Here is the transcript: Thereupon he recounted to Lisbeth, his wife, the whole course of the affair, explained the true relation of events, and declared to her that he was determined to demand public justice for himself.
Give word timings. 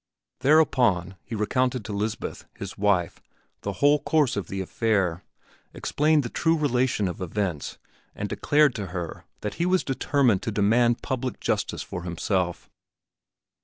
Thereupon 0.39 1.15
he 1.23 1.35
recounted 1.35 1.85
to 1.85 1.93
Lisbeth, 1.93 2.45
his 2.57 2.75
wife, 2.75 3.21
the 3.61 3.73
whole 3.73 3.99
course 3.99 4.35
of 4.35 4.47
the 4.47 4.59
affair, 4.59 5.23
explained 5.75 6.23
the 6.23 6.27
true 6.29 6.57
relation 6.57 7.07
of 7.07 7.21
events, 7.21 7.77
and 8.15 8.27
declared 8.27 8.73
to 8.77 8.87
her 8.87 9.25
that 9.41 9.53
he 9.61 9.65
was 9.67 9.83
determined 9.83 10.41
to 10.41 10.51
demand 10.51 11.03
public 11.03 11.39
justice 11.39 11.83
for 11.83 12.01
himself. 12.01 12.67